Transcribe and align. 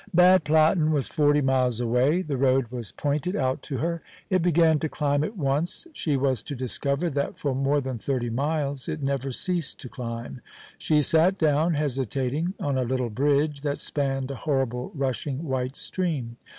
Bad 0.15 0.43
Platten 0.45 0.89
was 0.89 1.07
forty 1.09 1.41
miles 1.41 1.79
away. 1.79 2.23
The 2.23 2.35
road 2.35 2.69
was 2.71 2.91
pointed 2.91 3.35
out 3.35 3.61
to 3.61 3.77
her. 3.77 4.01
It 4.31 4.41
began 4.41 4.79
to 4.79 4.89
climb 4.89 5.23
at 5.23 5.37
once. 5.37 5.85
She 5.93 6.17
was 6.17 6.41
to 6.41 6.55
discover 6.55 7.07
that 7.11 7.37
for 7.37 7.53
more 7.53 7.81
than 7.81 7.99
thirty 7.99 8.31
miles 8.31 8.89
it 8.89 9.03
never 9.03 9.31
ceased 9.31 9.79
to 9.81 9.89
climb. 9.89 10.41
She 10.79 11.03
sat 11.03 11.37
down, 11.37 11.75
hesitating, 11.75 12.55
on 12.59 12.79
a 12.79 12.83
little 12.83 13.11
bridge 13.11 13.61
that 13.61 13.79
spanned 13.79 14.31
a 14.31 14.35
horrible 14.37 14.91
rushing 14.95 15.43
white 15.43 15.75
stream. 15.75 16.37